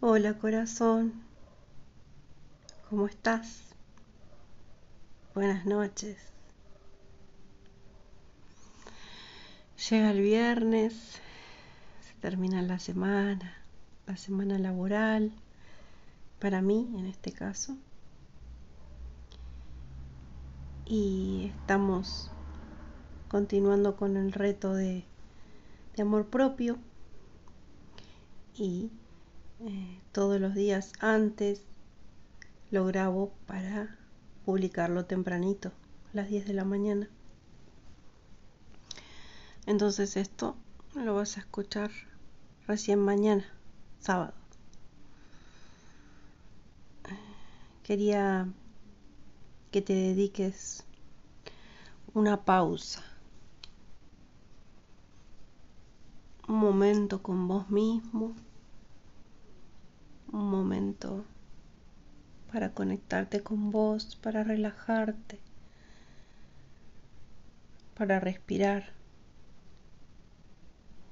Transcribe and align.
Hola 0.00 0.34
corazón, 0.34 1.12
¿cómo 2.88 3.06
estás? 3.06 3.62
Buenas 5.34 5.66
noches. 5.66 6.16
Llega 9.90 10.12
el 10.12 10.20
viernes, 10.20 10.94
se 12.00 12.14
termina 12.20 12.62
la 12.62 12.78
semana, 12.78 13.56
la 14.06 14.16
semana 14.16 14.56
laboral, 14.60 15.32
para 16.38 16.62
mí 16.62 16.88
en 16.96 17.06
este 17.06 17.32
caso. 17.32 17.76
Y 20.86 21.50
estamos 21.56 22.30
continuando 23.26 23.96
con 23.96 24.16
el 24.16 24.30
reto 24.30 24.74
de, 24.74 25.04
de 25.96 26.02
amor 26.02 26.28
propio 26.28 26.78
y 28.54 28.92
todos 30.12 30.40
los 30.40 30.54
días 30.54 30.92
antes 31.00 31.62
lo 32.70 32.84
grabo 32.86 33.32
para 33.46 33.96
publicarlo 34.44 35.04
tempranito, 35.04 35.68
a 35.68 36.16
las 36.16 36.28
10 36.28 36.46
de 36.46 36.54
la 36.54 36.64
mañana. 36.64 37.08
Entonces 39.66 40.16
esto 40.16 40.56
lo 40.94 41.14
vas 41.14 41.36
a 41.36 41.40
escuchar 41.40 41.90
recién 42.66 43.00
mañana, 43.00 43.44
sábado. 44.00 44.34
Quería 47.82 48.48
que 49.70 49.82
te 49.82 49.94
dediques 49.94 50.84
una 52.14 52.44
pausa, 52.44 53.02
un 56.46 56.56
momento 56.56 57.22
con 57.22 57.48
vos 57.48 57.70
mismo 57.70 58.34
un 60.32 60.50
momento 60.50 61.24
para 62.52 62.70
conectarte 62.70 63.42
con 63.42 63.70
vos, 63.70 64.16
para 64.16 64.44
relajarte, 64.44 65.38
para 67.96 68.20
respirar, 68.20 68.92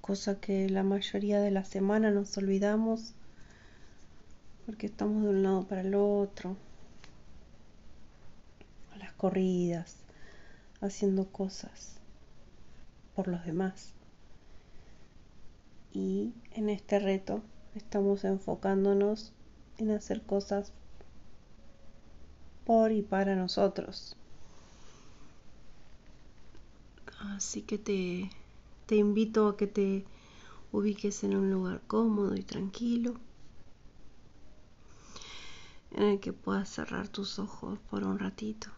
cosa 0.00 0.40
que 0.40 0.68
la 0.68 0.82
mayoría 0.82 1.40
de 1.40 1.50
la 1.50 1.64
semana 1.64 2.10
nos 2.10 2.36
olvidamos 2.36 3.14
porque 4.66 4.86
estamos 4.86 5.22
de 5.22 5.30
un 5.30 5.42
lado 5.42 5.64
para 5.66 5.80
el 5.80 5.94
otro, 5.94 6.56
a 8.94 8.98
las 8.98 9.12
corridas, 9.12 9.96
haciendo 10.80 11.26
cosas 11.28 11.96
por 13.14 13.28
los 13.28 13.44
demás. 13.44 13.92
Y 15.92 16.32
en 16.52 16.68
este 16.68 16.98
reto 16.98 17.42
estamos 17.74 18.24
enfocándonos 18.24 19.32
en 19.78 19.90
hacer 19.90 20.22
cosas 20.22 20.72
por 22.64 22.92
y 22.92 23.02
para 23.02 23.34
nosotros. 23.34 24.16
Así 27.20 27.62
que 27.62 27.78
te, 27.78 28.30
te 28.86 28.96
invito 28.96 29.48
a 29.48 29.56
que 29.56 29.66
te 29.66 30.04
ubiques 30.72 31.22
en 31.24 31.36
un 31.36 31.50
lugar 31.50 31.82
cómodo 31.86 32.34
y 32.34 32.42
tranquilo, 32.42 33.14
en 35.92 36.04
el 36.04 36.20
que 36.20 36.32
puedas 36.32 36.68
cerrar 36.68 37.08
tus 37.08 37.38
ojos 37.38 37.78
por 37.90 38.04
un 38.04 38.18
ratito, 38.18 38.68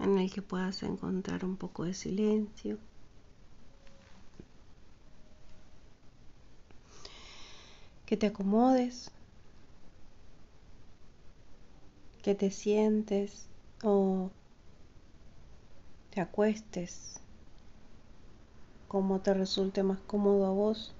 en 0.00 0.18
el 0.18 0.30
que 0.32 0.42
puedas 0.42 0.82
encontrar 0.82 1.44
un 1.44 1.56
poco 1.56 1.84
de 1.84 1.94
silencio. 1.94 2.78
Que 8.08 8.16
te 8.16 8.28
acomodes, 8.28 9.10
que 12.22 12.34
te 12.34 12.50
sientes 12.50 13.50
o 13.84 14.30
te 16.08 16.22
acuestes 16.22 17.20
como 18.88 19.20
te 19.20 19.34
resulte 19.34 19.82
más 19.82 19.98
cómodo 19.98 20.46
a 20.46 20.50
vos. 20.50 20.94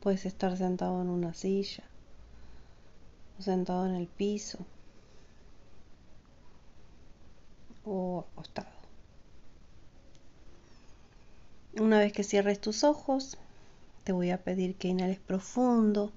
Puedes 0.00 0.24
estar 0.24 0.56
sentado 0.56 1.02
en 1.02 1.10
una 1.10 1.34
silla 1.34 1.84
o 3.38 3.42
sentado 3.42 3.84
en 3.84 3.94
el 3.94 4.06
piso 4.06 4.64
o 7.84 8.24
acostado. 8.32 8.70
Una 11.78 11.98
vez 11.98 12.14
que 12.14 12.24
cierres 12.24 12.58
tus 12.58 12.84
ojos, 12.84 13.36
te 14.04 14.12
voy 14.12 14.30
a 14.30 14.42
pedir 14.42 14.76
que 14.76 14.88
inhales 14.88 15.18
profundo. 15.18 16.12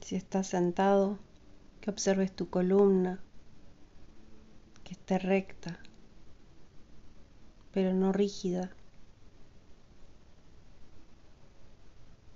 Si 0.00 0.16
estás 0.16 0.48
sentado, 0.48 1.18
que 1.80 1.90
observes 1.90 2.34
tu 2.34 2.50
columna, 2.50 3.20
que 4.84 4.92
esté 4.92 5.18
recta, 5.18 5.78
pero 7.72 7.94
no 7.94 8.12
rígida. 8.12 8.70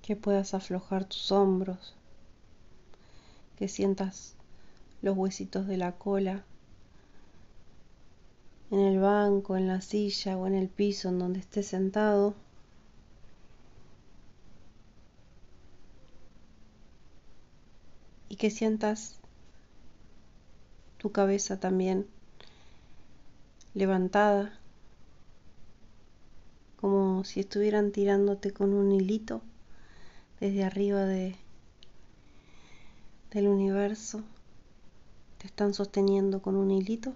Que 0.01 0.17
puedas 0.17 0.55
aflojar 0.55 1.05
tus 1.05 1.33
hombros, 1.33 1.95
que 3.57 3.69
sientas 3.69 4.37
los 5.03 5.17
huesitos 5.17 5.67
de 5.67 5.77
la 5.77 5.93
cola 5.93 6.45
en 8.71 8.81
el 8.81 8.99
banco, 8.99 9.57
en 9.57 9.69
la 9.69 9.81
silla 9.81 10.37
o 10.37 10.47
en 10.47 10.55
el 10.55 10.69
piso 10.69 11.09
en 11.09 11.19
donde 11.19 11.41
estés 11.41 11.67
sentado. 11.67 12.35
Y 18.29 18.37
que 18.37 18.51
sientas 18.51 19.19
tu 20.99 21.13
cabeza 21.13 21.61
también 21.61 22.07
levantada, 23.75 24.59
como 26.81 27.25
si 27.25 27.41
estuvieran 27.41 27.93
tirándote 27.93 28.51
con 28.53 28.75
un 28.75 28.93
hilito 28.93 29.43
desde 30.41 30.65
arriba 30.65 31.05
de, 31.05 31.37
del 33.31 33.49
universo. 33.49 34.23
Te 35.39 35.47
están 35.47 35.73
sosteniendo 35.73 36.43
con 36.43 36.57
un 36.57 36.71
hilito 36.71 37.15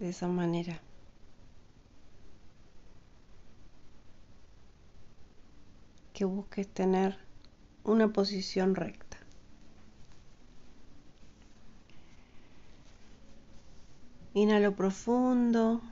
de 0.00 0.08
esa 0.08 0.26
manera. 0.26 0.80
Que 6.14 6.24
busques 6.24 6.66
tener 6.68 7.18
una 7.84 8.08
posición 8.08 8.74
recta. 8.74 9.18
Inhalo 14.32 14.74
profundo. 14.74 15.82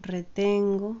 Retengo. 0.00 1.00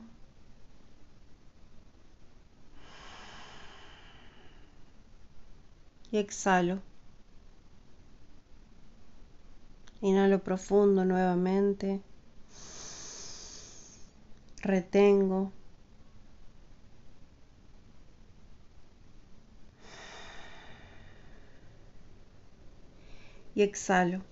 Y 6.14 6.18
exhalo. 6.18 6.80
Inhalo 10.00 10.44
profundo 10.44 11.04
nuevamente. 11.04 12.00
Retengo. 14.62 15.50
Y 23.56 23.62
exhalo. 23.62 24.22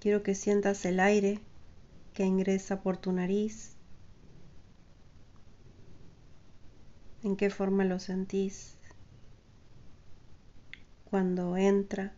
Quiero 0.00 0.22
que 0.22 0.34
sientas 0.34 0.84
el 0.84 1.00
aire 1.00 1.40
que 2.12 2.26
ingresa 2.26 2.82
por 2.82 2.98
tu 2.98 3.10
nariz 3.10 3.78
en 7.22 7.36
qué 7.36 7.50
forma 7.50 7.84
lo 7.84 7.98
sentís 7.98 8.76
cuando 11.04 11.56
entra 11.56 12.14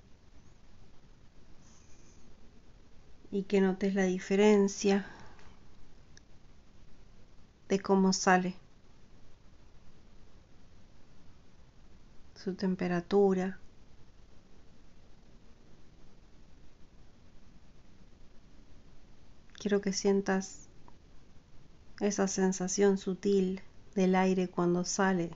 y 3.30 3.42
que 3.42 3.60
notes 3.60 3.94
la 3.94 4.04
diferencia 4.04 5.04
de 7.68 7.80
cómo 7.80 8.12
sale 8.12 8.54
su 12.36 12.54
temperatura. 12.54 13.58
Quiero 19.54 19.80
que 19.80 19.92
sientas 19.92 20.68
esa 22.00 22.28
sensación 22.28 22.98
sutil 22.98 23.62
del 23.94 24.14
aire 24.14 24.48
cuando 24.48 24.84
sale. 24.84 25.30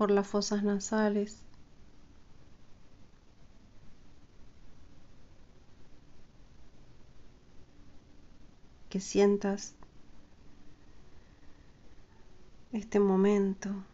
por 0.00 0.10
las 0.10 0.26
fosas 0.26 0.62
nasales. 0.62 1.42
Que 8.88 8.98
sientas 8.98 9.74
este 12.72 12.98
momento. 12.98 13.84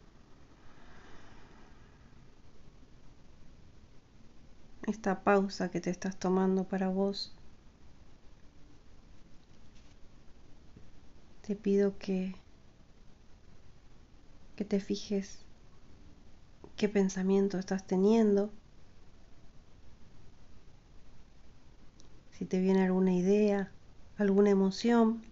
Esta 4.86 5.22
pausa 5.24 5.70
que 5.70 5.80
te 5.80 5.90
estás 5.90 6.16
tomando 6.16 6.64
para 6.64 6.88
vos. 6.88 7.34
Te 11.42 11.56
pido 11.56 11.98
que 11.98 12.34
que 14.56 14.64
te 14.64 14.80
fijes 14.80 15.44
qué 16.76 16.88
pensamiento 16.88 17.58
estás 17.58 17.86
teniendo, 17.86 18.50
si 22.32 22.44
te 22.44 22.60
viene 22.60 22.84
alguna 22.84 23.14
idea, 23.14 23.70
alguna 24.16 24.50
emoción, 24.50 25.22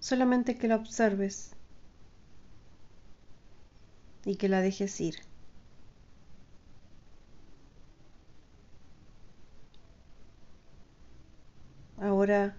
solamente 0.00 0.56
que 0.56 0.68
la 0.68 0.76
observes 0.76 1.52
y 4.24 4.36
que 4.36 4.48
la 4.48 4.60
dejes 4.60 5.00
ir. 5.00 5.16
Ahora 12.28 12.54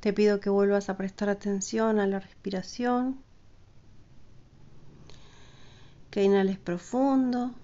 te 0.00 0.12
pido 0.12 0.40
que 0.40 0.50
vuelvas 0.50 0.90
a 0.90 0.98
prestar 0.98 1.30
atención 1.30 1.98
a 1.98 2.06
la 2.06 2.20
respiración 2.20 3.24
que 6.10 6.22
inhales 6.22 6.58
profundo. 6.58 7.54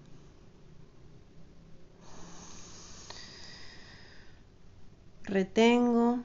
Retengo. 5.24 6.20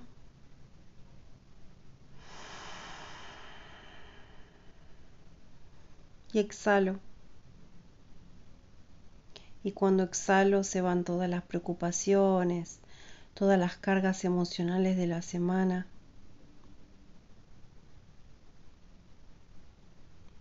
Y 6.32 6.40
exhalo. 6.40 7.02
Y 9.62 9.74
cuando 9.74 10.04
exhalo 10.04 10.64
se 10.64 10.80
van 10.80 11.04
todas 11.04 11.30
las 11.30 11.44
preocupaciones, 11.44 12.80
todas 13.38 13.60
las 13.60 13.78
cargas 13.78 14.26
emocionales 14.26 14.98
de 14.98 15.08
la 15.08 15.22
semana. 15.22 15.86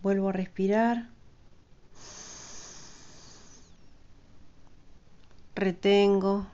Vuelvo 0.01 0.29
a 0.29 0.31
respirar. 0.31 1.09
retengo. 5.57 6.45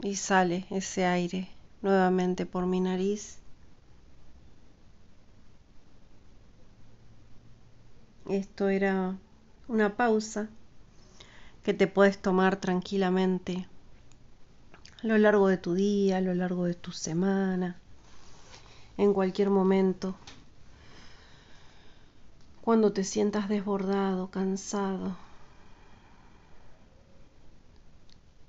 Y 0.00 0.14
sale 0.16 0.66
ese 0.70 1.04
aire 1.04 1.48
nuevamente 1.82 2.46
por 2.46 2.66
mi 2.66 2.80
nariz. 2.80 3.38
Esto 8.28 8.68
era 8.68 9.16
una 9.68 9.96
pausa 9.96 10.48
que 11.66 11.74
te 11.74 11.88
puedes 11.88 12.16
tomar 12.16 12.60
tranquilamente 12.60 13.66
a 15.02 15.06
lo 15.08 15.18
largo 15.18 15.48
de 15.48 15.56
tu 15.56 15.74
día, 15.74 16.18
a 16.18 16.20
lo 16.20 16.32
largo 16.32 16.64
de 16.64 16.74
tu 16.74 16.92
semana, 16.92 17.80
en 18.96 19.12
cualquier 19.12 19.50
momento 19.50 20.14
cuando 22.60 22.92
te 22.92 23.02
sientas 23.02 23.48
desbordado, 23.48 24.30
cansado. 24.30 25.16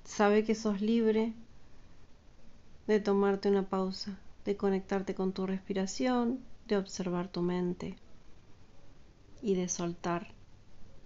Sabe 0.04 0.44
que 0.44 0.54
sos 0.54 0.80
libre 0.80 1.34
de 2.86 3.00
tomarte 3.00 3.50
una 3.50 3.68
pausa, 3.68 4.16
de 4.46 4.58
conectarte 4.58 5.16
con 5.16 5.34
tu 5.34 5.48
respiración, 5.48 6.40
de 6.68 6.78
observar 6.78 7.30
tu 7.30 7.42
mente 7.42 7.96
y 9.42 9.56
de 9.56 9.69
soltar 9.69 10.28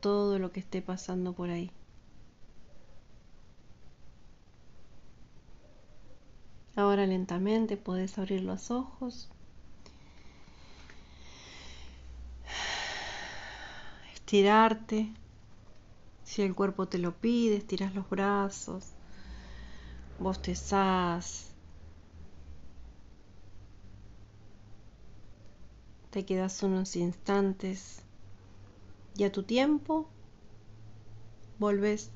todo 0.02 0.40
lo 0.40 0.52
que 0.52 0.60
esté 0.60 0.82
pasando 0.82 1.32
por 1.32 1.50
ahí. 1.50 1.72
Ahora 6.76 7.06
lentamente 7.06 7.78
puedes 7.78 8.18
abrir 8.18 8.42
los 8.42 8.72
ojos. 8.72 9.30
estirarte. 14.32 15.12
Si 16.24 16.42
el 16.42 16.56
cuerpo 16.56 16.88
te 16.88 16.98
lo 16.98 17.12
pide, 17.12 17.58
estiras 17.58 17.94
los 17.94 18.10
brazos, 18.10 18.86
bostezás. 20.18 21.48
Te 26.12 26.26
quedas 26.26 26.64
unos 26.64 26.96
instantes 26.96 28.02
y 29.16 29.26
a 29.26 29.32
tu 29.34 29.44
tiempo 29.44 30.08
volves 31.60 32.10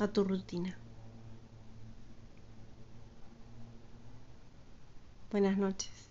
a 0.00 0.08
tu 0.08 0.24
rutina. 0.24 0.78
Buenas 5.30 5.56
noches. 5.56 6.09